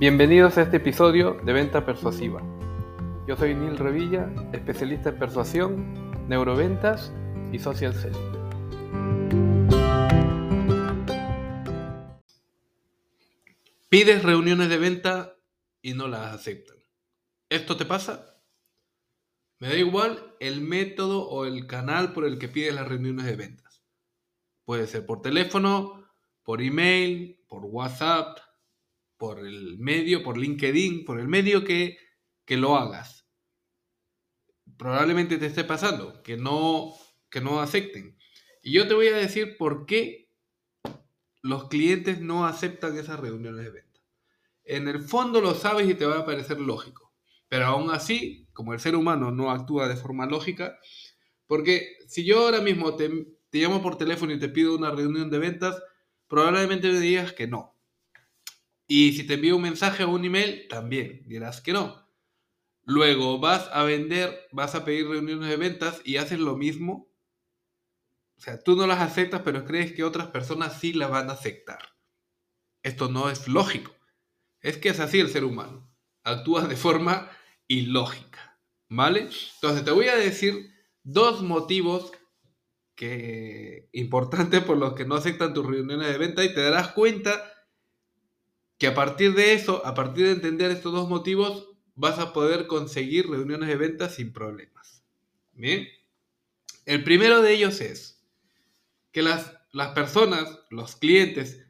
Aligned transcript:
Bienvenidos 0.00 0.56
a 0.56 0.62
este 0.62 0.76
episodio 0.76 1.40
de 1.42 1.52
Venta 1.52 1.84
Persuasiva. 1.84 2.40
Yo 3.26 3.36
soy 3.36 3.56
Neil 3.56 3.76
Revilla, 3.76 4.32
especialista 4.52 5.08
en 5.08 5.18
persuasión, 5.18 6.28
neuroventas 6.28 7.12
y 7.50 7.58
social 7.58 7.92
selling. 7.92 8.32
Pides 13.88 14.22
reuniones 14.22 14.68
de 14.68 14.78
venta 14.78 15.34
y 15.82 15.94
no 15.94 16.06
las 16.06 16.32
aceptan. 16.32 16.76
¿Esto 17.48 17.76
te 17.76 17.84
pasa? 17.84 18.40
Me 19.58 19.66
da 19.66 19.74
igual 19.74 20.36
el 20.38 20.60
método 20.60 21.28
o 21.28 21.44
el 21.44 21.66
canal 21.66 22.12
por 22.12 22.24
el 22.24 22.38
que 22.38 22.46
pides 22.46 22.72
las 22.72 22.86
reuniones 22.86 23.26
de 23.26 23.34
ventas. 23.34 23.82
Puede 24.64 24.86
ser 24.86 25.04
por 25.04 25.22
teléfono, 25.22 26.08
por 26.44 26.62
email, 26.62 27.44
por 27.48 27.64
WhatsApp, 27.64 28.38
por 29.18 29.40
el 29.40 29.78
medio, 29.78 30.22
por 30.22 30.38
LinkedIn, 30.38 31.04
por 31.04 31.20
el 31.20 31.28
medio 31.28 31.64
que, 31.64 31.98
que 32.46 32.56
lo 32.56 32.76
hagas. 32.76 33.26
Probablemente 34.78 35.38
te 35.38 35.46
esté 35.46 35.64
pasando, 35.64 36.22
que 36.22 36.36
no, 36.36 36.94
que 37.28 37.40
no 37.40 37.60
acepten. 37.60 38.16
Y 38.62 38.72
yo 38.72 38.86
te 38.86 38.94
voy 38.94 39.08
a 39.08 39.16
decir 39.16 39.56
por 39.58 39.86
qué 39.86 40.30
los 41.42 41.68
clientes 41.68 42.20
no 42.20 42.46
aceptan 42.46 42.96
esas 42.96 43.18
reuniones 43.18 43.64
de 43.64 43.70
venta. 43.70 44.00
En 44.64 44.86
el 44.86 45.02
fondo 45.02 45.40
lo 45.40 45.54
sabes 45.54 45.88
y 45.88 45.94
te 45.94 46.06
va 46.06 46.18
a 46.18 46.26
parecer 46.26 46.60
lógico. 46.60 47.12
Pero 47.48 47.66
aún 47.66 47.90
así, 47.90 48.46
como 48.52 48.72
el 48.72 48.80
ser 48.80 48.94
humano 48.94 49.30
no 49.30 49.50
actúa 49.50 49.88
de 49.88 49.96
forma 49.96 50.26
lógica, 50.26 50.78
porque 51.46 51.96
si 52.06 52.24
yo 52.24 52.40
ahora 52.40 52.60
mismo 52.60 52.94
te, 52.94 53.08
te 53.50 53.58
llamo 53.58 53.82
por 53.82 53.96
teléfono 53.96 54.32
y 54.32 54.38
te 54.38 54.50
pido 54.50 54.76
una 54.76 54.90
reunión 54.90 55.30
de 55.30 55.38
ventas, 55.38 55.82
probablemente 56.28 56.92
me 56.92 57.00
digas 57.00 57.32
que 57.32 57.46
no. 57.46 57.77
Y 58.90 59.12
si 59.12 59.24
te 59.24 59.34
envío 59.34 59.56
un 59.56 59.62
mensaje 59.62 60.02
o 60.02 60.10
un 60.10 60.24
email, 60.24 60.66
también 60.66 61.22
dirás 61.26 61.60
que 61.60 61.74
no. 61.74 62.08
Luego 62.84 63.38
vas 63.38 63.68
a 63.70 63.84
vender, 63.84 64.48
vas 64.50 64.74
a 64.74 64.86
pedir 64.86 65.06
reuniones 65.06 65.46
de 65.50 65.58
ventas 65.58 66.00
y 66.04 66.16
haces 66.16 66.40
lo 66.40 66.56
mismo. 66.56 67.12
O 68.38 68.40
sea, 68.40 68.58
tú 68.62 68.76
no 68.76 68.86
las 68.86 69.00
aceptas, 69.00 69.42
pero 69.44 69.66
crees 69.66 69.92
que 69.92 70.04
otras 70.04 70.28
personas 70.28 70.80
sí 70.80 70.94
las 70.94 71.10
van 71.10 71.28
a 71.28 71.34
aceptar. 71.34 71.80
Esto 72.82 73.10
no 73.10 73.28
es 73.28 73.46
lógico. 73.46 73.94
Es 74.62 74.78
que 74.78 74.88
es 74.88 75.00
así 75.00 75.20
el 75.20 75.28
ser 75.28 75.44
humano. 75.44 75.92
Actúa 76.24 76.66
de 76.66 76.76
forma 76.76 77.30
ilógica. 77.66 78.58
¿Vale? 78.88 79.28
Entonces 79.56 79.84
te 79.84 79.90
voy 79.90 80.08
a 80.08 80.16
decir 80.16 80.72
dos 81.02 81.42
motivos 81.42 82.10
que 82.94 83.90
importantes 83.92 84.64
por 84.64 84.78
los 84.78 84.94
que 84.94 85.04
no 85.04 85.14
aceptan 85.14 85.52
tus 85.52 85.66
reuniones 85.66 86.08
de 86.08 86.16
venta 86.16 86.42
y 86.42 86.54
te 86.54 86.62
darás 86.62 86.92
cuenta 86.92 87.52
que 88.78 88.86
a 88.86 88.94
partir 88.94 89.34
de 89.34 89.54
eso, 89.54 89.84
a 89.84 89.94
partir 89.94 90.26
de 90.26 90.32
entender 90.32 90.70
estos 90.70 90.92
dos 90.92 91.08
motivos, 91.08 91.68
vas 91.94 92.18
a 92.20 92.32
poder 92.32 92.68
conseguir 92.68 93.28
reuniones 93.28 93.68
de 93.68 93.76
ventas 93.76 94.14
sin 94.14 94.32
problemas. 94.32 95.02
Bien. 95.52 95.88
El 96.86 97.02
primero 97.02 97.42
de 97.42 97.52
ellos 97.52 97.80
es 97.80 98.24
que 99.10 99.20
las, 99.22 99.52
las 99.72 99.88
personas, 99.88 100.60
los 100.70 100.94
clientes, 100.94 101.64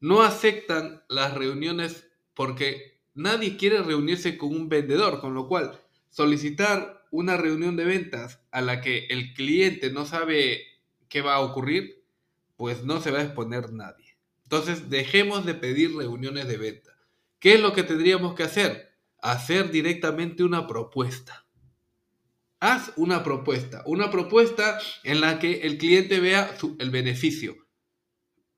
no 0.00 0.22
aceptan 0.22 1.04
las 1.08 1.34
reuniones 1.34 2.08
porque 2.34 3.00
nadie 3.14 3.56
quiere 3.56 3.82
reunirse 3.82 4.36
con 4.36 4.48
un 4.48 4.68
vendedor, 4.68 5.20
con 5.20 5.34
lo 5.34 5.46
cual 5.46 5.80
solicitar 6.10 7.06
una 7.12 7.36
reunión 7.36 7.76
de 7.76 7.84
ventas 7.84 8.40
a 8.50 8.60
la 8.60 8.80
que 8.80 9.06
el 9.06 9.34
cliente 9.34 9.90
no 9.90 10.04
sabe 10.04 10.62
qué 11.08 11.20
va 11.20 11.34
a 11.34 11.40
ocurrir, 11.40 12.04
pues 12.56 12.84
no 12.84 13.00
se 13.00 13.10
va 13.10 13.18
a 13.20 13.24
exponer 13.24 13.72
nadie. 13.72 14.09
Entonces, 14.50 14.90
dejemos 14.90 15.46
de 15.46 15.54
pedir 15.54 15.94
reuniones 15.94 16.48
de 16.48 16.56
venta. 16.56 16.90
¿Qué 17.38 17.54
es 17.54 17.60
lo 17.60 17.72
que 17.72 17.84
tendríamos 17.84 18.34
que 18.34 18.42
hacer? 18.42 18.98
Hacer 19.22 19.70
directamente 19.70 20.42
una 20.42 20.66
propuesta. 20.66 21.46
Haz 22.58 22.92
una 22.96 23.22
propuesta, 23.22 23.84
una 23.86 24.10
propuesta 24.10 24.80
en 25.04 25.20
la 25.20 25.38
que 25.38 25.60
el 25.60 25.78
cliente 25.78 26.18
vea 26.18 26.52
el 26.80 26.90
beneficio, 26.90 27.68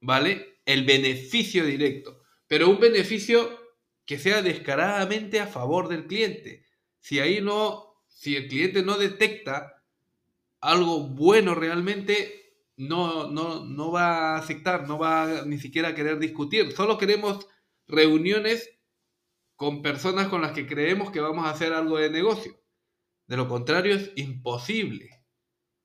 ¿vale? 0.00 0.60
El 0.64 0.86
beneficio 0.86 1.66
directo, 1.66 2.22
pero 2.46 2.70
un 2.70 2.80
beneficio 2.80 3.50
que 4.06 4.18
sea 4.18 4.40
descaradamente 4.40 5.40
a 5.40 5.46
favor 5.46 5.88
del 5.88 6.06
cliente. 6.06 6.64
Si 7.00 7.20
ahí 7.20 7.42
no, 7.42 8.02
si 8.08 8.34
el 8.34 8.48
cliente 8.48 8.82
no 8.82 8.96
detecta 8.96 9.84
algo 10.58 11.06
bueno 11.08 11.54
realmente, 11.54 12.41
no, 12.88 13.30
no, 13.30 13.64
no 13.64 13.92
va 13.92 14.34
a 14.34 14.38
aceptar, 14.38 14.88
no 14.88 14.98
va 14.98 15.44
ni 15.46 15.58
siquiera 15.58 15.88
a 15.88 15.94
querer 15.94 16.18
discutir. 16.18 16.72
Solo 16.72 16.98
queremos 16.98 17.46
reuniones 17.86 18.70
con 19.56 19.82
personas 19.82 20.28
con 20.28 20.42
las 20.42 20.52
que 20.52 20.66
creemos 20.66 21.10
que 21.10 21.20
vamos 21.20 21.46
a 21.46 21.50
hacer 21.50 21.72
algo 21.72 21.98
de 21.98 22.10
negocio. 22.10 22.60
De 23.26 23.36
lo 23.36 23.48
contrario 23.48 23.94
es 23.94 24.10
imposible. 24.16 25.10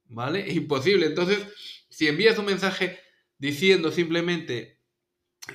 ¿Vale? 0.06 0.50
Es 0.50 0.56
imposible. 0.56 1.06
Entonces, 1.06 1.46
si 1.90 2.08
envías 2.08 2.38
un 2.40 2.46
mensaje 2.46 3.00
diciendo 3.38 3.92
simplemente 3.92 4.80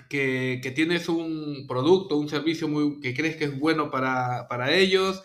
que, 0.08 0.60
que 0.62 0.70
tienes 0.70 1.08
un 1.08 1.66
producto, 1.66 2.18
un 2.18 2.28
servicio 2.28 2.68
muy, 2.68 3.00
que 3.00 3.14
crees 3.14 3.36
que 3.36 3.44
es 3.44 3.58
bueno 3.58 3.90
para, 3.90 4.46
para 4.48 4.72
ellos, 4.74 5.22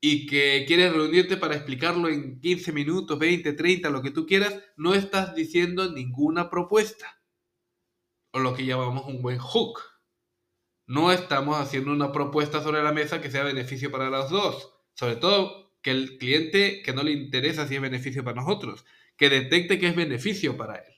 y 0.00 0.26
que 0.26 0.64
quieres 0.66 0.92
reunirte 0.92 1.36
para 1.36 1.56
explicarlo 1.56 2.08
en 2.08 2.40
15 2.40 2.72
minutos, 2.72 3.18
20, 3.18 3.52
30, 3.52 3.90
lo 3.90 4.02
que 4.02 4.10
tú 4.10 4.26
quieras, 4.26 4.56
no 4.76 4.94
estás 4.94 5.34
diciendo 5.34 5.90
ninguna 5.92 6.50
propuesta. 6.50 7.20
O 8.32 8.38
lo 8.38 8.54
que 8.54 8.64
llamamos 8.64 9.06
un 9.06 9.22
buen 9.22 9.38
hook. 9.38 9.80
No 10.86 11.12
estamos 11.12 11.56
haciendo 11.58 11.92
una 11.92 12.12
propuesta 12.12 12.62
sobre 12.62 12.82
la 12.82 12.92
mesa 12.92 13.20
que 13.20 13.30
sea 13.30 13.42
beneficio 13.42 13.90
para 13.90 14.08
los 14.08 14.30
dos. 14.30 14.72
Sobre 14.94 15.16
todo 15.16 15.74
que 15.82 15.90
el 15.90 16.18
cliente 16.18 16.82
que 16.82 16.92
no 16.92 17.02
le 17.02 17.12
interesa 17.12 17.66
si 17.66 17.76
es 17.76 17.80
beneficio 17.80 18.24
para 18.24 18.40
nosotros, 18.40 18.84
que 19.16 19.28
detecte 19.28 19.78
que 19.78 19.88
es 19.88 19.96
beneficio 19.96 20.56
para 20.56 20.76
él. 20.76 20.94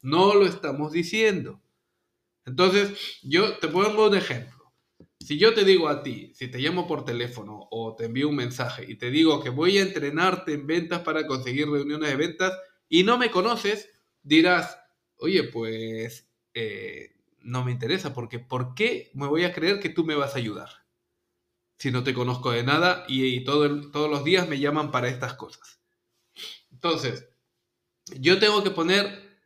No 0.00 0.34
lo 0.34 0.46
estamos 0.46 0.92
diciendo. 0.92 1.62
Entonces, 2.46 3.18
yo 3.22 3.58
te 3.58 3.68
pongo 3.68 4.08
un 4.08 4.16
ejemplo. 4.16 4.53
Si 5.24 5.38
yo 5.38 5.54
te 5.54 5.64
digo 5.64 5.88
a 5.88 6.02
ti, 6.02 6.32
si 6.34 6.48
te 6.48 6.58
llamo 6.58 6.86
por 6.86 7.06
teléfono 7.06 7.66
o 7.70 7.96
te 7.96 8.04
envío 8.04 8.28
un 8.28 8.36
mensaje 8.36 8.84
y 8.86 8.96
te 8.96 9.10
digo 9.10 9.42
que 9.42 9.48
voy 9.48 9.78
a 9.78 9.82
entrenarte 9.82 10.52
en 10.52 10.66
ventas 10.66 11.00
para 11.00 11.26
conseguir 11.26 11.66
reuniones 11.66 12.10
de 12.10 12.16
ventas 12.16 12.52
y 12.90 13.04
no 13.04 13.16
me 13.16 13.30
conoces, 13.30 13.88
dirás, 14.22 14.78
oye, 15.16 15.44
pues 15.44 16.28
eh, 16.52 17.16
no 17.40 17.64
me 17.64 17.72
interesa 17.72 18.12
porque 18.12 18.38
¿por 18.38 18.74
qué 18.74 19.10
me 19.14 19.26
voy 19.26 19.44
a 19.44 19.54
creer 19.54 19.80
que 19.80 19.88
tú 19.88 20.04
me 20.04 20.14
vas 20.14 20.34
a 20.34 20.38
ayudar? 20.38 20.68
Si 21.78 21.90
no 21.90 22.04
te 22.04 22.12
conozco 22.12 22.50
de 22.50 22.62
nada 22.62 23.06
y, 23.08 23.44
todos 23.44 24.10
los 24.10 24.24
días 24.24 24.46
me 24.46 24.60
llaman 24.60 24.90
para 24.90 25.08
estas 25.08 25.32
cosas. 25.32 25.80
Entonces, 26.70 27.30
yo 28.20 28.38
tengo 28.38 28.62
que 28.62 28.72
poner, 28.72 29.38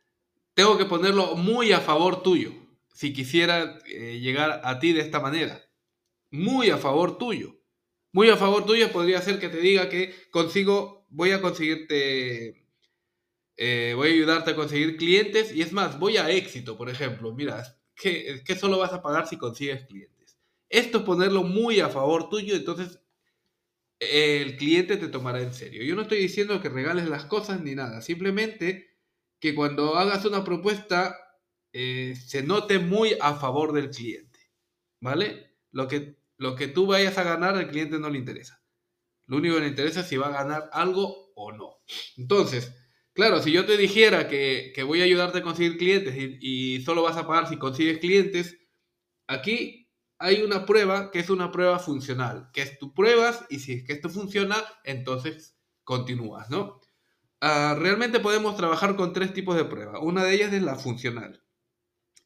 tengo 0.53 0.77
que 0.77 0.83
ponerlo 0.83 1.37
muy 1.37 1.71
a 1.71 1.79
favor 1.79 2.21
tuyo 2.21 2.51
si 2.93 3.13
quisiera 3.13 3.79
eh, 3.85 4.19
llegar 4.19 4.59
a 4.65 4.79
ti 4.79 4.91
de 4.91 4.99
esta 4.99 5.21
manera 5.21 5.68
muy 6.31 6.69
a 6.69 6.77
favor 6.77 7.17
tuyo. 7.17 7.55
Muy 8.11 8.29
a 8.29 8.37
favor 8.37 8.65
tuyo 8.65 8.91
podría 8.91 9.21
ser 9.21 9.39
que 9.39 9.49
te 9.49 9.59
diga 9.59 9.89
que 9.89 10.13
consigo, 10.31 11.05
voy 11.09 11.31
a 11.31 11.41
conseguirte, 11.41 12.65
eh, 13.57 13.93
voy 13.95 14.09
a 14.09 14.13
ayudarte 14.13 14.51
a 14.51 14.55
conseguir 14.55 14.97
clientes 14.97 15.53
y 15.53 15.61
es 15.61 15.73
más, 15.73 15.99
voy 15.99 16.17
a 16.17 16.29
éxito, 16.31 16.77
por 16.77 16.89
ejemplo. 16.89 17.33
Mira, 17.33 17.63
que, 17.95 18.43
que 18.45 18.55
solo 18.55 18.79
vas 18.79 18.93
a 18.93 19.01
pagar 19.01 19.27
si 19.27 19.37
consigues 19.37 19.85
clientes. 19.85 20.39
Esto 20.69 20.99
es 20.99 21.03
ponerlo 21.03 21.43
muy 21.43 21.79
a 21.79 21.89
favor 21.89 22.29
tuyo, 22.29 22.55
entonces 22.55 22.99
el 23.99 24.55
cliente 24.57 24.97
te 24.97 25.09
tomará 25.09 25.41
en 25.41 25.53
serio. 25.53 25.83
Yo 25.83 25.95
no 25.95 26.03
estoy 26.03 26.19
diciendo 26.19 26.61
que 26.61 26.69
regales 26.69 27.09
las 27.09 27.25
cosas 27.25 27.61
ni 27.61 27.75
nada, 27.75 28.01
simplemente 28.01 28.97
que 29.39 29.55
cuando 29.55 29.95
hagas 29.97 30.25
una 30.25 30.43
propuesta 30.43 31.17
eh, 31.73 32.15
se 32.15 32.43
note 32.43 32.79
muy 32.79 33.15
a 33.19 33.35
favor 33.35 33.73
del 33.73 33.89
cliente, 33.89 34.39
¿vale? 35.01 35.57
Lo 35.71 35.87
que 35.87 36.18
lo 36.39 36.55
que 36.55 36.69
tú 36.69 36.87
vayas 36.87 37.17
a 37.17 37.23
ganar 37.23 37.55
al 37.55 37.69
cliente 37.69 37.99
no 37.99 38.09
le 38.09 38.17
interesa. 38.17 38.63
Lo 39.27 39.37
único 39.37 39.55
que 39.55 39.61
le 39.61 39.67
interesa 39.67 39.99
es 39.99 40.07
si 40.07 40.17
va 40.17 40.27
a 40.27 40.43
ganar 40.43 40.69
algo 40.71 41.33
o 41.35 41.51
no. 41.51 41.75
Entonces, 42.17 42.73
claro, 43.13 43.43
si 43.43 43.51
yo 43.51 43.65
te 43.65 43.77
dijera 43.77 44.27
que, 44.29 44.73
voy 44.87 45.01
a 45.01 45.03
ayudarte 45.03 45.39
a 45.39 45.43
conseguir 45.43 45.77
clientes 45.77 46.15
y, 46.17 46.81
solo 46.81 47.03
vas 47.03 47.17
a 47.17 47.27
pagar 47.27 47.49
si 47.49 47.57
consigues 47.57 47.99
clientes, 47.99 48.57
aquí 49.27 49.91
hay 50.17 50.41
una 50.41 50.65
prueba 50.65 51.11
que 51.11 51.19
es 51.19 51.29
una 51.29 51.51
prueba 51.51 51.77
funcional, 51.77 52.49
que 52.53 52.61
es 52.61 52.79
tú 52.79 52.93
pruebas 52.93 53.45
y 53.49 53.59
si 53.59 53.73
es 53.73 53.83
que 53.83 53.93
esto 53.93 54.09
funciona, 54.09 54.55
entonces 54.85 55.57
continúas, 55.83 56.49
¿no? 56.49 56.79
Ah, 57.41 57.75
realmente 57.77 58.21
podemos 58.21 58.55
trabajar 58.55 58.95
con 58.95 59.11
tres 59.11 59.33
tipos 59.33 59.57
de 59.57 59.65
prueba. 59.65 59.99
Una 59.99 60.23
de 60.23 60.35
ellas 60.35 60.53
es 60.53 60.61
la 60.61 60.75
funcional. 60.75 61.43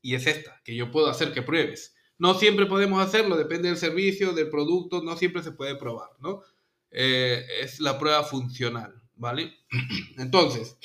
Y 0.01 0.15
es 0.15 0.27
esta, 0.27 0.61
que 0.63 0.75
yo 0.75 0.91
puedo 0.91 1.09
hacer 1.09 1.33
que 1.33 1.41
pruebes. 1.41 1.92
No 2.17 2.35
siempre 2.35 2.65
podemos 2.65 3.01
hacerlo, 3.01 3.35
depende 3.35 3.69
del 3.69 3.77
servicio, 3.77 4.33
del 4.33 4.49
producto, 4.49 5.01
no 5.01 5.17
siempre 5.17 5.43
se 5.43 5.51
puede 5.51 5.75
probar, 5.75 6.09
¿no? 6.19 6.41
Eh, 6.91 7.43
es 7.61 7.79
la 7.79 7.97
prueba 7.97 8.23
funcional, 8.23 9.01
¿vale? 9.15 9.53
Entonces, 10.17 10.77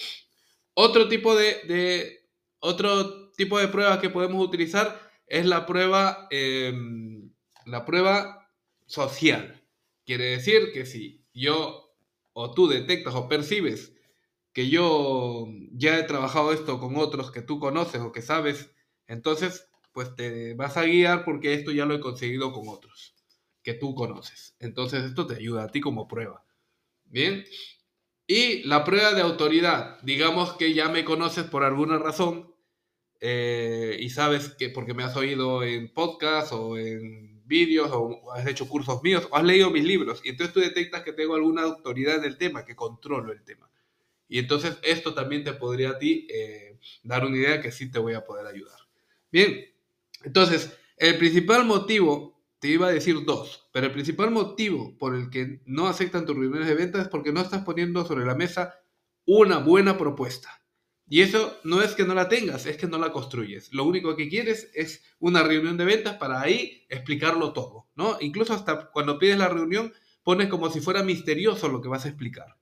otro 0.75 1.09
tipo 1.09 1.35
de, 1.37 2.25
otro 2.61 3.31
tipo 3.33 3.59
de 3.59 3.69
prueba 3.69 4.01
que 4.01 4.11
podemos 4.11 4.45
utilizar 4.45 5.01
es 5.27 5.45
la 5.45 5.67
prueba, 5.67 6.27
em, 6.31 7.31
la 7.67 7.85
prueba 7.85 8.51
social. 8.87 9.63
Quiere 10.07 10.31
decir 10.31 10.73
que 10.73 10.87
si 10.87 11.25
yo 11.35 11.95
o 12.33 12.55
tú 12.55 12.69
detectas 12.69 13.15
o 13.15 13.29
percibes 13.29 13.93
que 14.53 14.69
yo 14.69 15.47
ya 15.73 15.99
he 15.99 16.03
trabajado 16.05 16.53
esto 16.53 16.81
con 16.81 16.97
otros 16.97 17.31
que 17.31 17.43
tú 17.43 17.61
conoces 17.61 18.01
o 18.01 18.13
que 18.13 18.23
sabes, 18.23 18.71
entonces 19.07 19.68
pues 19.99 20.15
te 20.15 20.55
vas 20.55 20.77
a 20.77 20.85
guiar 20.85 21.25
porque 21.25 21.55
esto 21.55 21.73
ya 21.73 21.85
lo 21.85 21.93
he 21.93 21.99
conseguido 21.99 22.53
con 22.53 22.69
otros 22.69 23.17
que 23.65 23.75
tú 23.75 23.97
conoces. 23.97 24.55
Entonces 24.61 25.03
esto 25.03 25.27
te 25.27 25.35
ayuda 25.35 25.65
a 25.65 25.73
ti 25.73 25.81
como 25.81 26.07
prueba. 26.07 26.45
Bien. 27.07 27.45
Y 28.25 28.63
la 28.63 28.85
prueba 28.85 29.13
de 29.13 29.23
autoridad, 29.23 30.01
digamos 30.03 30.53
que 30.53 30.73
ya 30.73 30.89
me 30.89 31.05
conoces 31.05 31.47
por 31.47 31.65
alguna 31.65 31.99
razón 31.99 32.55
eh, 33.19 33.97
y 33.99 34.11
sabes 34.11 34.51
que 34.51 34.69
porque 34.69 34.95
me 34.95 35.03
has 35.03 35.17
oído 35.17 35.65
en 35.65 35.93
podcast 35.93 36.53
o 36.53 36.79
en 36.79 37.45
vídeos 37.45 37.91
o 37.93 38.31
has 38.31 38.47
hecho 38.47 38.69
cursos 38.69 39.03
míos 39.03 39.27
o 39.33 39.37
has 39.37 39.43
leído 39.43 39.73
mis 39.73 39.83
libros 39.83 40.21
y 40.23 40.29
entonces 40.29 40.55
tú 40.55 40.61
detectas 40.61 41.03
que 41.03 41.13
tengo 41.13 41.35
alguna 41.35 41.63
autoridad 41.63 42.19
en 42.19 42.25
el 42.25 42.39
tema, 42.39 42.65
que 42.65 42.77
controlo 42.77 43.33
el 43.33 43.43
tema. 43.43 43.69
Y 44.29 44.39
entonces 44.39 44.79
esto 44.85 45.13
también 45.13 45.43
te 45.43 45.55
podría 45.55 45.91
a 45.91 45.99
ti 45.99 46.29
eh, 46.31 46.79
dar 47.03 47.27
una 47.27 47.37
idea 47.37 47.61
que 47.61 47.73
sí 47.73 47.91
te 47.91 47.99
voy 47.99 48.15
a 48.15 48.25
poder 48.25 48.47
ayudar. 48.47 48.79
Bien, 49.33 49.77
entonces 50.25 50.77
el 50.97 51.17
principal 51.19 51.65
motivo 51.65 52.39
te 52.59 52.69
iba 52.69 52.89
a 52.89 52.93
decir 52.93 53.25
dos, 53.25 53.69
pero 53.73 53.87
el 53.87 53.93
principal 53.93 54.31
motivo 54.31 54.97
por 54.99 55.15
el 55.15 55.31
que 55.31 55.63
no 55.65 55.87
aceptan 55.87 56.27
tus 56.27 56.37
reuniones 56.37 56.69
de 56.69 56.75
ventas 56.75 57.03
es 57.03 57.09
porque 57.09 57.33
no 57.33 57.41
estás 57.41 57.65
poniendo 57.65 58.05
sobre 58.05 58.27
la 58.27 58.35
mesa 58.35 58.75
una 59.25 59.59
buena 59.59 59.97
propuesta. 59.97 60.63
Y 61.11 61.23
eso 61.23 61.57
no 61.65 61.81
es 61.81 61.95
que 61.95 62.05
no 62.05 62.15
la 62.15 62.29
tengas, 62.29 62.67
es 62.67 62.77
que 62.77 62.87
no 62.87 62.99
la 62.99 63.13
construyes. 63.13 63.73
Lo 63.73 63.85
único 63.85 64.15
que 64.15 64.29
quieres 64.29 64.71
es 64.75 65.03
una 65.19 65.43
reunión 65.43 65.77
de 65.77 65.87
ventas 65.87 66.17
para 66.17 66.41
ahí 66.41 66.85
explicarlo 66.91 67.53
todo, 67.53 67.89
¿no? 67.95 68.19
Incluso 68.21 68.53
hasta 68.53 68.91
cuando 68.91 69.19
pides 69.19 69.39
la 69.39 69.49
reunión 69.49 69.93
pones 70.23 70.49
como 70.49 70.71
si 70.71 70.81
fuera 70.81 71.03
misterioso 71.03 71.69
lo 71.69 71.81
que 71.81 71.89
vas 71.89 72.05
a 72.05 72.09
explicar. 72.09 72.59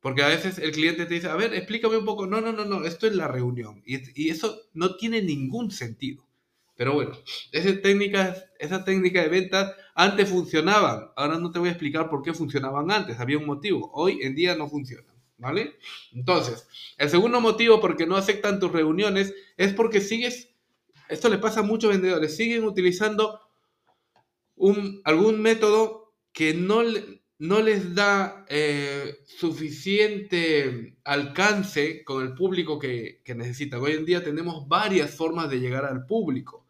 Porque 0.00 0.22
a 0.22 0.28
veces 0.28 0.58
el 0.58 0.72
cliente 0.72 1.06
te 1.06 1.14
dice, 1.14 1.28
a 1.28 1.36
ver, 1.36 1.54
explícame 1.54 1.96
un 1.96 2.04
poco. 2.04 2.26
No, 2.26 2.40
no, 2.40 2.52
no, 2.52 2.64
no, 2.64 2.84
esto 2.84 3.06
es 3.06 3.14
la 3.16 3.28
reunión. 3.28 3.82
Y, 3.86 3.98
y 4.22 4.30
eso 4.30 4.68
no 4.74 4.96
tiene 4.96 5.22
ningún 5.22 5.70
sentido. 5.70 6.27
Pero 6.78 6.94
bueno, 6.94 7.10
esas 7.50 7.82
técnicas, 7.82 8.46
esa 8.60 8.84
técnica 8.84 9.20
de 9.20 9.28
ventas 9.28 9.74
antes 9.96 10.28
funcionaban. 10.28 11.10
Ahora 11.16 11.36
no 11.40 11.50
te 11.50 11.58
voy 11.58 11.70
a 11.70 11.72
explicar 11.72 12.08
por 12.08 12.22
qué 12.22 12.32
funcionaban 12.32 12.88
antes. 12.92 13.18
Había 13.18 13.36
un 13.36 13.46
motivo. 13.46 13.90
Hoy 13.92 14.20
en 14.22 14.36
día 14.36 14.54
no 14.54 14.68
funcionan. 14.68 15.12
¿Vale? 15.38 15.76
Entonces, 16.12 16.68
el 16.96 17.10
segundo 17.10 17.40
motivo 17.40 17.80
por 17.80 17.96
qué 17.96 18.06
no 18.06 18.16
aceptan 18.16 18.60
tus 18.60 18.70
reuniones 18.70 19.34
es 19.56 19.74
porque 19.74 20.00
sigues, 20.00 20.50
esto 21.08 21.28
le 21.28 21.38
pasa 21.38 21.60
a 21.60 21.64
muchos 21.64 21.90
vendedores, 21.90 22.36
siguen 22.36 22.62
utilizando 22.62 23.40
algún 25.02 25.42
método 25.42 26.12
que 26.32 26.54
no, 26.54 26.82
no 27.38 27.60
les 27.60 27.94
da 27.94 28.46
eh, 28.48 29.18
suficiente 29.26 30.96
alcance 31.04 32.04
con 32.04 32.22
el 32.22 32.34
público 32.34 32.78
que, 32.78 33.20
que 33.24 33.34
necesitan. 33.34 33.80
Hoy 33.80 33.92
en 33.92 34.04
día 34.04 34.22
tenemos 34.22 34.68
varias 34.68 35.12
formas 35.16 35.50
de 35.50 35.58
llegar 35.58 35.84
al 35.84 36.06
público 36.06 36.67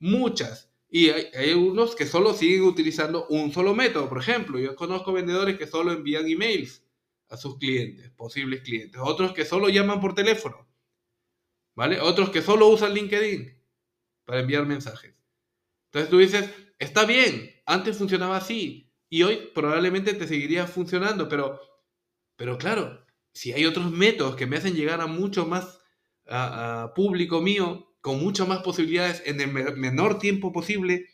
muchas. 0.00 0.72
Y 0.88 1.10
hay, 1.10 1.52
unos 1.52 1.94
que 1.94 2.06
solo 2.06 2.34
siguen 2.34 2.62
utilizando 2.62 3.26
un 3.28 3.52
solo 3.52 3.74
método. 3.74 4.08
Por 4.08 4.18
ejemplo, 4.18 4.58
yo 4.58 4.74
conozco 4.74 5.12
vendedores 5.12 5.56
que 5.56 5.68
solo 5.68 5.92
envían 5.92 6.26
emails 6.28 6.84
a 7.28 7.36
sus 7.36 7.58
clientes, 7.58 8.10
posibles 8.10 8.62
clientes. 8.62 9.00
Otros 9.02 9.32
que 9.32 9.44
solo 9.44 9.68
llaman 9.68 10.00
por 10.00 10.14
teléfono. 10.14 10.68
¿Vale? 11.76 12.00
Otros 12.00 12.30
que 12.30 12.42
solo 12.42 12.66
usan 12.66 12.92
LinkedIn 12.92 13.56
para 14.24 14.40
enviar 14.40 14.66
mensajes. 14.66 15.14
Entonces 15.86 16.10
tú 16.10 16.18
dices, 16.18 16.50
está 16.78 17.04
bien, 17.04 17.50
antes 17.66 17.96
funcionaba 17.96 18.36
así 18.36 18.92
y 19.08 19.22
hoy 19.22 19.50
probablemente 19.54 20.14
te 20.14 20.26
seguiría 20.26 20.66
funcionando, 20.66 21.28
pero, 21.28 21.60
pero 22.36 22.58
claro, 22.58 23.04
si 23.32 23.52
hay 23.52 23.64
otros 23.64 23.90
métodos 23.90 24.36
que 24.36 24.46
me 24.46 24.56
hacen 24.56 24.74
llegar 24.74 25.00
a 25.00 25.06
mucho 25.06 25.46
más 25.46 25.80
público 26.94 27.40
mío, 27.40 27.89
con 28.00 28.20
muchas 28.20 28.48
más 28.48 28.62
posibilidades 28.62 29.22
en 29.26 29.40
el 29.40 29.76
menor 29.76 30.18
tiempo 30.18 30.52
posible, 30.52 31.06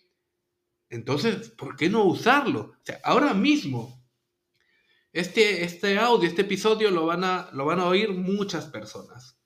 entonces, 0.89 1.51
¿por 1.51 1.77
qué 1.77 1.89
no 1.89 2.05
usarlo? 2.05 2.61
O 2.61 2.85
sea, 2.85 3.01
ahora 3.03 3.35
mismo, 3.35 4.05
este, 5.13 5.65
este 5.65 5.99
audio, 5.99 6.29
este 6.29 6.43
episodio 6.43 6.91
lo 6.91 7.07
van, 7.07 7.25
a, 7.25 7.51
lo 7.53 7.65
van 7.65 7.81
a 7.81 7.87
oír 7.87 8.11
muchas 8.11 8.67
personas. 8.67 9.39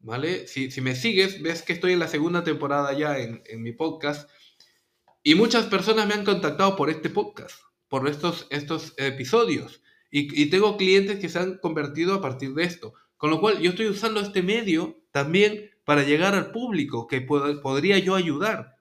¿Vale? 0.00 0.46
Si, 0.48 0.70
si 0.70 0.80
me 0.80 0.94
sigues, 0.94 1.42
ves 1.42 1.62
que 1.62 1.74
estoy 1.74 1.92
en 1.92 1.98
la 1.98 2.08
segunda 2.08 2.42
temporada 2.42 2.92
ya 2.92 3.18
en, 3.18 3.42
en 3.46 3.62
mi 3.62 3.72
podcast. 3.72 4.30
Y 5.22 5.34
muchas 5.34 5.66
personas 5.66 6.06
me 6.06 6.14
han 6.14 6.24
contactado 6.24 6.76
por 6.76 6.88
este 6.88 7.10
podcast, 7.10 7.56
por 7.88 8.08
estos, 8.08 8.46
estos 8.50 8.94
episodios. 8.96 9.82
Y, 10.10 10.42
y, 10.42 10.50
tengo 10.50 10.76
clientes 10.76 11.20
que 11.20 11.28
se 11.28 11.38
han 11.38 11.58
convertido 11.58 12.14
a 12.14 12.20
partir 12.20 12.54
de 12.54 12.64
esto. 12.64 12.94
Con 13.16 13.30
lo 13.30 13.40
cual 13.40 13.60
yo 13.60 13.70
estoy 13.70 13.86
usando 13.86 14.20
este 14.20 14.42
medio 14.42 14.99
también 15.10 15.70
para 15.84 16.02
llegar 16.02 16.34
al 16.34 16.52
público 16.52 17.06
que 17.06 17.20
podría 17.20 17.98
yo 17.98 18.14
ayudar. 18.14 18.76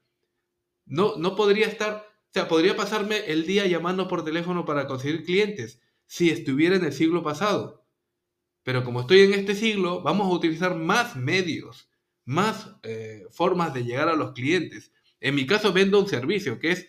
No, 0.86 1.16
no 1.18 1.36
podría 1.36 1.68
estar, 1.68 2.06
o 2.30 2.34
sea, 2.34 2.48
podría 2.48 2.76
pasarme 2.76 3.26
el 3.28 3.46
día 3.46 3.66
llamando 3.68 4.08
por 4.08 4.24
teléfono 4.24 4.66
para 4.66 4.88
conseguir 4.88 5.24
clientes 5.24 5.82
si 6.06 6.30
estuviera 6.30 6.76
en 6.76 6.86
el 6.86 6.94
siglo 6.94 7.24
pasado. 7.24 7.86
Pero 8.64 8.84
como 8.84 9.02
estoy 9.02 9.22
en 9.22 9.34
este 9.34 9.56
siglo, 9.56 10.02
vamos 10.02 10.28
a 10.28 10.36
utilizar 10.36 10.76
más 10.76 11.16
medios, 11.16 11.90
más 12.26 12.76
eh, 12.84 13.26
formas 13.32 13.74
de 13.74 13.84
llegar 13.84 14.10
a 14.10 14.16
los 14.16 14.34
clientes. 14.34 14.92
En 15.20 15.36
mi 15.36 15.46
caso 15.46 15.74
vendo 15.74 16.00
un 16.00 16.08
servicio 16.08 16.60
que 16.60 16.72
es 16.72 16.88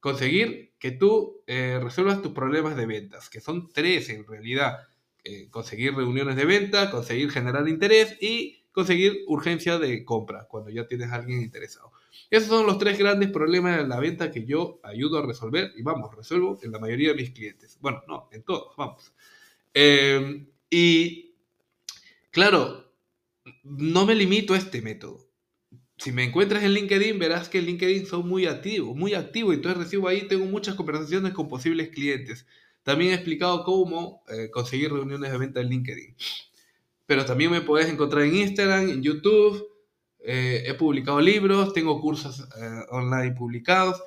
conseguir 0.00 0.74
que 0.78 0.90
tú 0.90 1.42
eh, 1.46 1.78
resuelvas 1.82 2.22
tus 2.22 2.32
problemas 2.32 2.76
de 2.76 2.86
ventas, 2.86 3.28
que 3.28 3.40
son 3.40 3.70
tres 3.72 4.08
en 4.08 4.26
realidad. 4.26 4.78
Eh, 5.22 5.48
conseguir 5.50 5.94
reuniones 5.94 6.34
de 6.36 6.46
venta, 6.46 6.90
conseguir 6.90 7.30
generar 7.30 7.68
interés 7.68 8.16
y 8.22 8.59
conseguir 8.72 9.24
urgencia 9.26 9.78
de 9.78 10.04
compra 10.04 10.46
cuando 10.48 10.70
ya 10.70 10.86
tienes 10.86 11.10
a 11.10 11.16
alguien 11.16 11.42
interesado. 11.42 11.92
Esos 12.30 12.48
son 12.48 12.66
los 12.66 12.78
tres 12.78 12.98
grandes 12.98 13.30
problemas 13.30 13.78
de 13.78 13.88
la 13.88 13.98
venta 13.98 14.30
que 14.30 14.44
yo 14.44 14.80
ayudo 14.82 15.18
a 15.18 15.26
resolver 15.26 15.72
y 15.76 15.82
vamos, 15.82 16.14
resuelvo 16.14 16.58
en 16.62 16.72
la 16.72 16.78
mayoría 16.78 17.10
de 17.10 17.16
mis 17.16 17.30
clientes. 17.30 17.78
Bueno, 17.80 18.02
no, 18.06 18.28
en 18.32 18.42
todos, 18.42 18.76
vamos. 18.76 19.12
Em, 19.74 20.46
y 20.68 21.34
claro, 22.30 22.92
no 23.64 24.06
me 24.06 24.14
limito 24.14 24.54
a 24.54 24.58
este 24.58 24.80
método. 24.80 25.28
Si 25.98 26.12
me 26.12 26.24
encuentras 26.24 26.62
en 26.62 26.72
LinkedIn, 26.72 27.18
verás 27.18 27.48
que 27.48 27.58
en 27.58 27.66
LinkedIn 27.66 28.06
soy 28.06 28.22
muy 28.22 28.46
activo, 28.46 28.94
muy 28.94 29.14
activo. 29.14 29.52
Entonces 29.52 29.82
recibo 29.82 30.08
ahí, 30.08 30.26
tengo 30.28 30.46
muchas 30.46 30.74
conversaciones 30.74 31.34
con 31.34 31.48
posibles 31.48 31.90
clientes. 31.90 32.46
También 32.82 33.10
he 33.10 33.14
explicado 33.14 33.64
cómo 33.64 34.22
eh, 34.28 34.50
conseguir 34.50 34.92
reuniones 34.92 35.30
de 35.30 35.38
venta 35.38 35.60
en 35.60 35.68
LinkedIn 35.68 36.16
pero 37.10 37.24
también 37.24 37.50
me 37.50 37.60
puedes 37.60 37.88
encontrar 37.88 38.22
en 38.22 38.36
Instagram, 38.36 38.88
en 38.88 39.02
YouTube. 39.02 39.68
Eh, 40.20 40.62
he 40.64 40.74
publicado 40.74 41.20
libros, 41.20 41.72
tengo 41.72 42.00
cursos 42.00 42.48
eh, 42.56 42.84
online 42.90 43.32
publicados. 43.32 44.00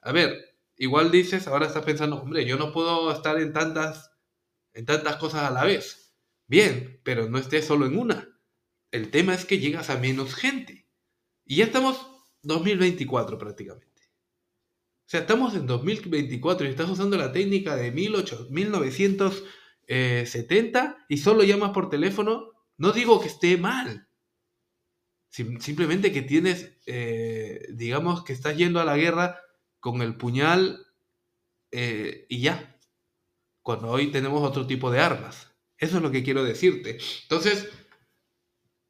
A 0.00 0.10
ver, 0.10 0.56
igual 0.76 1.12
dices, 1.12 1.46
ahora 1.46 1.68
estás 1.68 1.84
pensando, 1.84 2.20
hombre, 2.20 2.44
yo 2.44 2.56
no 2.56 2.72
puedo 2.72 3.12
estar 3.12 3.40
en 3.40 3.52
tantas, 3.52 4.10
en 4.72 4.84
tantas 4.86 5.18
cosas 5.18 5.44
a 5.44 5.52
la 5.52 5.62
vez. 5.62 6.16
Bien, 6.48 7.00
pero 7.04 7.30
no 7.30 7.38
estés 7.38 7.64
solo 7.64 7.86
en 7.86 7.96
una. 7.96 8.28
El 8.90 9.12
tema 9.12 9.34
es 9.34 9.44
que 9.44 9.60
llegas 9.60 9.88
a 9.88 9.98
menos 9.98 10.34
gente. 10.34 10.88
Y 11.44 11.58
ya 11.58 11.66
estamos 11.66 12.04
2024 12.42 13.38
prácticamente. 13.38 13.86
O 13.94 15.10
sea, 15.12 15.20
estamos 15.20 15.54
en 15.54 15.68
2024 15.68 16.66
y 16.66 16.70
estás 16.70 16.90
usando 16.90 17.16
la 17.16 17.30
técnica 17.30 17.76
de 17.76 17.92
18, 17.92 18.48
1900 18.50 19.44
70 19.86 20.80
eh, 21.00 21.04
y 21.08 21.18
solo 21.18 21.42
llamas 21.42 21.70
por 21.70 21.90
teléfono, 21.90 22.52
no 22.76 22.92
digo 22.92 23.20
que 23.20 23.28
esté 23.28 23.56
mal. 23.56 24.08
simplemente 25.30 26.12
que 26.12 26.22
tienes, 26.22 26.78
eh, 26.86 27.66
digamos 27.70 28.24
que 28.24 28.32
estás 28.32 28.56
yendo 28.56 28.80
a 28.80 28.84
la 28.84 28.96
guerra 28.96 29.40
con 29.80 30.02
el 30.02 30.16
puñal 30.16 30.86
eh, 31.70 32.26
y 32.28 32.40
ya. 32.42 32.78
Cuando 33.62 33.90
hoy 33.90 34.10
tenemos 34.10 34.42
otro 34.42 34.66
tipo 34.66 34.90
de 34.90 35.00
armas. 35.00 35.48
Eso 35.78 35.96
es 35.96 36.02
lo 36.02 36.10
que 36.10 36.22
quiero 36.22 36.44
decirte. 36.44 36.98
Entonces, 37.22 37.68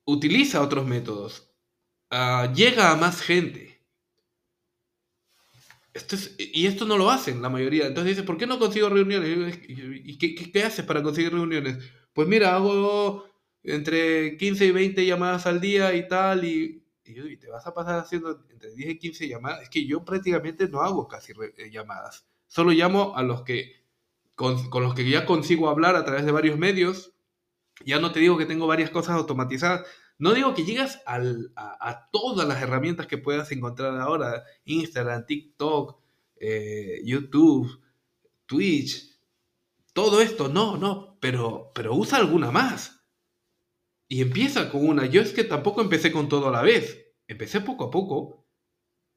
utiliza 0.05 0.63
otros 0.63 0.87
métodos. 0.87 1.51
Ah, 2.11 2.53
llega 2.55 2.91
a 2.91 2.97
más 2.97 3.23
gente 3.23 3.72
y 6.39 6.67
esto 6.67 6.87
no 6.87 6.97
lo 6.97 7.11
hacen 7.11 7.43
la 7.43 7.51
mayoría. 7.51 7.87
Entonces 7.87 8.17
dice, 8.17 8.27
¿por 8.27 8.39
qué 8.39 8.47
no 8.47 8.59
consigo 8.59 8.89
reuniones? 8.89 9.59
¿Y 9.69 10.17
qué, 10.17 10.35
qué, 10.35 10.63
haces 10.63 10.85
para 10.85 11.03
conseguir 11.03 11.33
reuniones? 11.33 11.79
Pues 12.15 12.27
mira, 12.29 12.55
hago 12.55 13.27
entre 13.63 14.37
15 14.39 14.67
y 14.67 14.71
20 14.71 15.07
llamadas 15.07 15.47
al 15.47 15.61
día 15.61 15.95
y 15.95 16.09
tal, 16.09 16.45
y, 16.45 16.83
y, 17.05 17.37
te 17.37 17.49
vas 17.49 17.67
a 17.67 17.75
pasar 17.75 17.99
haciendo 17.99 18.43
entre 18.51 18.75
10 18.75 18.91
y 18.91 18.99
15 18.99 19.29
llamadas. 19.29 19.63
Es 19.63 19.69
que 19.69 19.87
yo 19.87 20.05
prácticamente 20.05 20.69
no 20.69 20.81
hago 20.81 21.07
casi 21.07 21.33
eh, 21.33 21.71
llamadas. 21.71 22.27
Solo 22.47 22.71
llamo 22.71 23.15
a 23.17 23.23
los 23.23 23.43
que 23.43 23.83
con, 24.35 24.71
con, 24.71 24.83
los 24.83 24.95
que 24.95 25.09
ya 25.09 25.27
consigo 25.27 25.69
hablar 25.69 25.97
a 25.97 26.05
través 26.05 26.25
de 26.25 26.33
varios 26.33 26.59
medios. 26.59 27.13
Ya 27.85 27.99
no 27.99 28.13
te 28.13 28.21
digo 28.21 28.39
que 28.39 28.47
tengo 28.47 28.67
varias 28.67 28.91
cosas 28.91 29.17
automatizadas. 29.17 29.87
No 30.23 30.35
digo 30.35 30.55
que 30.55 30.65
llegas 30.65 31.03
a, 31.05 32.09
todas 32.13 32.47
las 32.47 32.63
herramientas 32.63 33.09
que 33.09 33.19
puedas 33.19 33.51
encontrar 33.51 33.99
ahora, 33.99 34.45
Instagram, 34.65 35.27
TikTok, 35.27 36.01
eh, 36.37 37.03
YouTube, 37.05 37.83
Twitch, 38.47 39.19
todo 39.93 40.23
esto, 40.23 40.47
no, 40.47 40.77
no, 40.77 41.19
pero, 41.19 41.73
pero 41.75 41.97
usa 41.97 42.19
alguna 42.19 42.53
más. 42.53 43.05
Y 44.07 44.23
empieza 44.23 44.71
con 44.71 44.87
una. 44.87 45.07
Yo 45.07 45.23
es 45.23 45.33
que 45.33 45.43
tampoco 45.43 45.81
empecé 45.81 46.13
con 46.13 46.29
todo 46.29 46.51
a 46.51 46.53
la 46.53 46.63
vez, 46.63 47.05
empecé 47.27 47.61
poco 47.61 47.87
a 47.87 47.91
poco. 47.91 48.47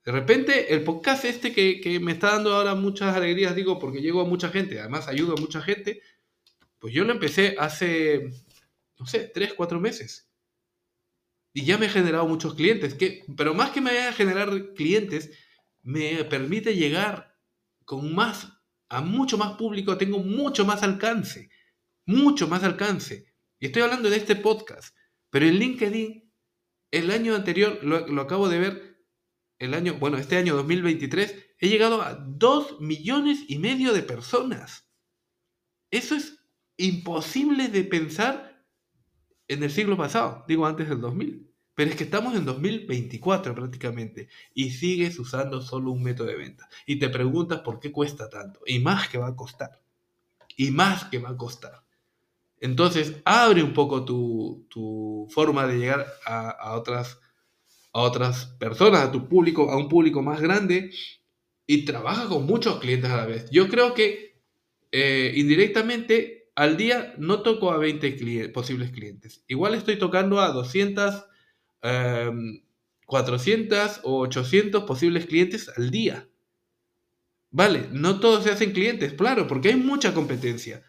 De 0.03 0.11
repente, 0.11 0.73
el 0.73 0.83
podcast 0.83 1.23
este 1.25 1.53
que, 1.53 1.81
que 1.81 1.99
me 1.99 2.13
está 2.13 2.31
dando 2.31 2.51
ahora 2.51 2.73
muchas 2.73 3.15
alegrías, 3.15 3.55
digo, 3.55 3.77
porque 3.77 4.01
llego 4.01 4.21
a 4.21 4.25
mucha 4.25 4.49
gente, 4.49 4.79
además 4.79 5.07
ayudo 5.07 5.35
a 5.37 5.39
mucha 5.39 5.61
gente, 5.61 6.01
pues 6.79 6.95
yo 6.95 7.03
lo 7.03 7.11
empecé 7.11 7.57
hace, 7.59 8.31
no 8.97 9.05
sé, 9.05 9.29
tres, 9.31 9.53
cuatro 9.53 9.79
meses. 9.79 10.31
Y 11.57 11.63
ya 11.63 11.77
me 11.77 11.85
he 11.85 11.89
generado 11.89 12.27
muchos 12.27 12.53
clientes, 12.53 12.95
que, 12.95 13.23
pero 13.37 13.53
más 13.53 13.69
que 13.69 13.79
me 13.79 13.91
vaya 13.91 14.09
a 14.09 14.13
generar 14.13 14.73
clientes, 14.73 15.31
me 15.83 16.25
permite 16.25 16.75
llegar 16.75 17.33
con 17.85 18.13
más, 18.13 18.51
a 18.89 18.99
mucho 18.99 19.37
más 19.37 19.53
público, 19.53 19.97
tengo 19.97 20.19
mucho 20.19 20.65
más 20.65 20.83
alcance, 20.83 21.49
mucho 22.05 22.49
más 22.49 22.65
alcance. 22.65 23.33
Y 23.57 23.67
estoy 23.67 23.83
hablando 23.83 24.09
de 24.09 24.17
este 24.17 24.35
podcast, 24.35 24.93
pero 25.29 25.45
en 25.45 25.57
LinkedIn, 25.57 26.29
el 26.91 27.09
año 27.09 27.33
anterior, 27.33 27.79
lo, 27.81 28.05
lo 28.05 28.21
acabo 28.21 28.49
de 28.49 28.59
ver, 28.59 29.05
el 29.57 29.75
año, 29.75 29.93
bueno, 29.93 30.17
este 30.17 30.35
año 30.35 30.57
2023, 30.57 31.53
he 31.59 31.69
llegado 31.69 32.01
a 32.01 32.15
2 32.15 32.81
millones 32.81 33.45
y 33.47 33.59
medio 33.59 33.93
de 33.93 34.03
personas. 34.03 34.91
Eso 35.89 36.15
es 36.15 36.37
imposible 36.75 37.69
de 37.69 37.85
pensar 37.85 38.54
en 39.47 39.63
el 39.63 39.71
siglo 39.71 39.97
pasado, 39.97 40.43
digo 40.47 40.65
antes 40.65 40.89
del 40.89 41.01
2000. 41.01 41.51
Pero 41.75 41.91
es 41.91 41.97
que 41.97 42.05
estamos 42.05 42.35
en 42.35 42.45
2024 42.45 43.53
prácticamente 43.53 44.29
y 44.53 44.71
sigues 44.71 45.19
usando 45.19 45.61
solo 45.61 45.91
un 45.91 46.01
método 46.01 46.27
de 46.27 46.37
venta. 46.37 46.69
Y 46.85 46.99
te 46.99 47.09
preguntas 47.09 47.59
por 47.59 47.79
qué 47.79 47.91
cuesta 47.91 48.29
tanto. 48.29 48.61
Y 48.65 48.79
más 48.79 49.09
que 49.09 49.17
va 49.17 49.27
a 49.27 49.35
costar. 49.35 49.81
Y 50.55 50.71
más 50.71 51.03
que 51.05 51.19
va 51.19 51.31
a 51.31 51.37
costar. 51.37 51.83
Entonces, 52.61 53.17
abre 53.25 53.61
un 53.61 53.73
poco 53.73 54.05
tu, 54.05 55.27
forma 55.29 55.67
de 55.67 55.77
llegar 55.77 56.07
a, 56.25 56.75
otras, 56.75 57.19
a 57.91 57.99
otras 57.99 58.45
personas, 58.57 59.01
a 59.01 59.11
tu 59.11 59.27
público, 59.27 59.69
a 59.69 59.77
un 59.77 59.89
público 59.89 60.21
más 60.21 60.39
grande 60.39 60.91
y 61.67 61.83
trabaja 61.83 62.29
con 62.29 62.45
muchos 62.45 62.79
clientes 62.79 63.11
a 63.11 63.17
la 63.17 63.25
vez. 63.25 63.49
Yo 63.51 63.67
creo 63.67 63.93
que 63.93 64.39
eh, 64.91 65.33
indirectamente 65.35 66.44
al 66.55 66.77
día 66.77 67.13
no 67.17 67.41
toco 67.41 67.71
a 67.71 67.77
20 67.77 68.49
posibles 68.49 68.91
clientes. 68.91 69.43
Igual 69.47 69.75
estoy 69.75 69.99
tocando 69.99 70.39
a 70.39 70.51
200, 70.51 71.25
400 73.05 73.97
em, 73.97 74.03
o 74.03 74.19
800 74.21 74.83
posibles 74.85 75.25
clientes 75.25 75.69
al 75.75 75.91
día. 75.91 76.27
Vale, 77.51 77.87
no 77.91 78.19
todos 78.19 78.43
se 78.43 78.51
hacen 78.51 78.71
clientes, 78.71 79.13
claro, 79.13 79.47
porque 79.47 79.69
hay 79.69 79.75
mucha 79.75 80.13
competencia. 80.13 80.83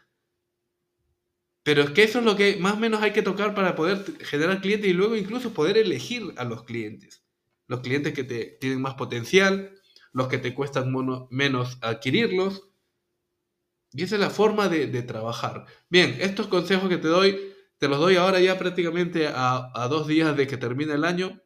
Pero 1.62 1.82
es 1.82 1.90
que 1.90 2.04
eso 2.04 2.20
es 2.20 2.24
lo 2.24 2.36
que 2.36 2.56
más 2.58 2.74
o 2.74 2.76
menos 2.76 3.02
hay 3.02 3.12
que 3.12 3.22
tocar 3.22 3.54
para 3.54 3.74
poder 3.74 4.04
generar 4.24 4.60
clientes 4.60 4.88
y 4.88 4.92
luego 4.92 5.16
incluso 5.16 5.52
poder 5.52 5.78
elegir 5.78 6.32
a 6.36 6.44
los 6.44 6.62
clientes. 6.62 7.24
Los 7.66 7.80
clientes 7.80 8.14
que 8.14 8.22
te 8.22 8.56
tienen 8.60 8.80
más 8.80 8.94
potencial, 8.94 9.74
los 10.12 10.28
que 10.28 10.38
te 10.38 10.54
cuestan 10.54 10.92
menos 11.30 11.78
adquirirlos, 11.82 12.68
y 13.92 14.02
esa 14.02 14.16
es 14.16 14.20
la 14.20 14.30
forma 14.30 14.68
de, 14.68 15.02
trabajar. 15.02 15.66
Bien, 15.88 16.16
estos 16.20 16.48
consejos 16.48 16.88
que 16.88 16.98
te 16.98 17.08
doy, 17.08 17.54
te 17.78 17.88
los 17.88 17.98
doy 17.98 18.16
ahora 18.16 18.40
ya 18.40 18.58
prácticamente 18.58 19.28
a, 19.28 19.70
a 19.74 19.88
dos 19.88 20.06
días 20.06 20.36
de 20.36 20.46
que 20.46 20.56
termine 20.56 20.94
el 20.94 21.04
año, 21.04 21.42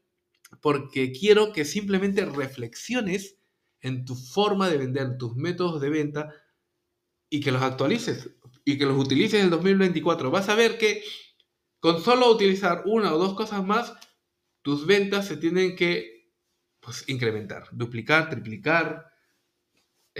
porque 0.61 1.13
quiero 1.13 1.53
que 1.53 1.65
simplemente 1.65 2.25
reflexiones 2.25 3.39
en 3.81 4.05
tu 4.05 4.15
forma 4.15 4.69
de 4.69 4.79
vender, 4.79 5.17
tus 5.19 5.37
métodos 5.37 5.81
de 5.81 5.91
venta 5.91 6.35
y 7.31 7.41
que 7.41 7.53
los 7.53 7.63
actualices 7.63 8.31
y 8.65 8.77
que 8.77 8.87
los 8.87 8.99
utilices 8.99 9.41
en 9.41 9.47
el 9.47 9.51
2024. 9.51 10.31
Vas 10.31 10.49
a 10.49 10.55
ver 10.55 10.77
que 10.79 11.03
con 11.79 12.03
solo 12.03 12.31
utilizar 12.31 12.83
una 12.87 13.15
o 13.15 13.19
dos 13.19 13.35
cosas 13.35 13.65
más, 13.65 13.95
tus 14.63 14.87
ventas 14.87 15.27
se 15.27 15.37
tienen 15.37 15.77
que 15.77 16.31
pues, 16.81 17.09
incrementar, 17.09 17.69
duplicar, 17.73 18.29
triplicar, 18.29 19.10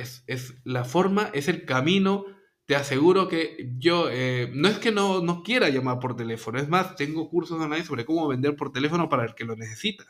es, 0.01 0.55
la 0.65 0.85
forma, 0.85 1.31
es 1.35 1.49
el 1.49 1.65
camino. 1.65 2.27
Te 2.67 2.77
aseguro 2.77 3.29
que 3.29 3.73
yo, 3.79 4.09
eh, 4.11 4.51
no 4.55 4.69
es 4.69 4.79
que 4.79 4.93
no, 4.93 5.23
no 5.23 5.43
quiera 5.43 5.69
llamar 5.69 5.99
por 5.99 6.17
teléfono, 6.17 6.59
es 6.59 6.69
más, 6.69 6.95
tengo 6.97 7.29
cursos 7.29 7.61
online 7.61 7.85
sobre 7.85 8.05
cómo 8.05 8.29
vender 8.29 8.55
por 8.57 8.73
teléfono 8.73 9.09
para 9.09 9.25
el 9.25 9.35
que 9.35 9.45
lo 9.45 9.57
necesita. 9.57 10.05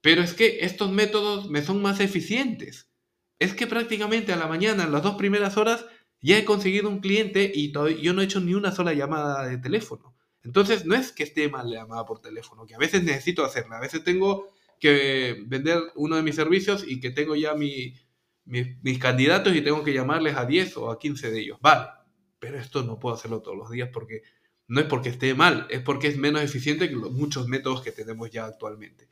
Pero 0.00 0.22
es 0.22 0.34
que 0.34 0.58
estos 0.60 0.90
métodos 0.90 1.48
me 1.50 1.62
son 1.62 1.82
más 1.82 2.00
eficientes. 2.00 2.88
Es 3.38 3.54
que 3.54 3.66
prácticamente 3.66 4.32
a 4.32 4.36
la 4.36 4.46
mañana, 4.46 4.84
en 4.84 4.92
las 4.92 5.02
dos 5.02 5.16
primeras 5.16 5.56
horas, 5.56 5.86
ya 6.20 6.38
he 6.38 6.44
conseguido 6.44 6.88
un 6.88 7.00
cliente 7.00 7.50
y 7.54 7.72
yo 7.72 8.12
no 8.12 8.20
he 8.20 8.24
hecho 8.24 8.40
ni 8.40 8.54
una 8.54 8.72
sola 8.72 8.92
llamada 8.92 9.46
de 9.46 9.58
teléfono. 9.58 10.14
Entonces, 10.42 10.86
no 10.86 10.94
es 10.94 11.12
que 11.12 11.24
esté 11.24 11.48
mal 11.48 11.70
la 11.70 11.80
llamada 11.80 12.04
por 12.06 12.20
teléfono, 12.20 12.66
que 12.66 12.74
a 12.74 12.78
veces 12.78 13.02
necesito 13.02 13.44
hacerla. 13.44 13.78
A 13.78 13.80
veces 13.80 14.02
tengo 14.04 14.48
que 14.80 15.42
vender 15.46 15.78
uno 15.96 16.16
de 16.16 16.22
mis 16.22 16.36
servicios 16.36 16.84
y 16.86 17.00
que 17.00 17.10
tengo 17.10 17.34
ya 17.36 17.54
mi, 17.54 17.94
mis, 18.48 18.98
candidatos 18.98 19.54
y 19.54 19.60
tengo 19.60 19.84
que 19.84 19.92
llamarles 19.92 20.36
a 20.36 20.46
10 20.46 20.76
o 20.78 20.90
a 20.90 20.98
15 20.98 21.30
de 21.30 21.40
ellos. 21.40 21.58
Vale, 21.60 21.88
pero 22.38 22.58
esto 22.58 22.82
no 22.82 22.98
puedo 22.98 23.14
hacerlo 23.14 23.42
todos 23.42 23.56
los 23.56 23.70
días 23.70 23.90
porque 23.92 24.22
no 24.66 24.80
es 24.80 24.86
porque 24.86 25.10
esté 25.10 25.34
mal, 25.34 25.66
es 25.70 25.80
porque 25.80 26.08
es 26.08 26.16
menos 26.16 26.42
eficiente 26.42 26.88
que 26.88 26.96
los 26.96 27.12
muchos 27.12 27.48
métodos 27.48 27.82
que 27.82 27.92
tenemos 27.92 28.30
ya 28.30 28.46
actualmente. 28.46 29.08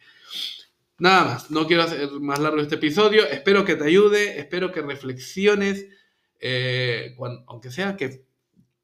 Nada 0.99 1.25
más, 1.25 1.50
no 1.50 1.66
quiero 1.66 1.83
hacer 1.83 2.11
más 2.21 2.38
largo 2.38 2.61
este 2.61 2.76
episodio, 2.76 3.26
espero 3.26 3.64
que 3.64 3.76
te 3.76 3.85
ayude, 3.85 4.38
espero 4.38 4.73
que 4.73 4.81
reflexiones, 4.81 5.87
eh, 6.40 7.14
aunque 7.47 7.71
sea 7.71 7.97
que, 7.97 8.25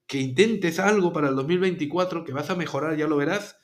que 0.07 0.19
intentes 0.19 0.79
algo 0.79 1.13
para 1.13 1.29
el 1.29 1.37
2024, 1.37 2.25
que 2.25 2.33
vas 2.33 2.51
a 2.51 2.55
mejorar, 2.55 2.97
ya 2.97 3.07
lo 3.07 3.17
verás. 3.17 3.57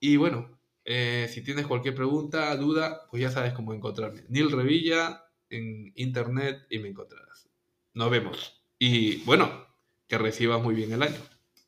Y 0.00 0.16
bueno, 0.16 0.58
eh, 0.84 1.28
si 1.30 1.42
tienes 1.42 1.66
cualquier 1.66 1.94
pregunta, 1.94 2.56
duda, 2.56 3.06
pues 3.10 3.22
ya 3.22 3.30
sabes 3.30 3.52
cómo 3.52 3.74
encontrarme. 3.74 4.24
Neil 4.28 4.50
Revilla, 4.50 5.24
en 5.52 5.92
internet 5.94 6.66
y 6.70 6.78
me 6.78 6.88
encontrarás. 6.88 7.48
Nos 7.94 8.10
vemos. 8.10 8.64
Y 8.78 9.18
bueno, 9.24 9.66
que 10.08 10.18
recibas 10.18 10.62
muy 10.62 10.74
bien 10.74 10.92
el 10.92 11.02
año. 11.02 11.18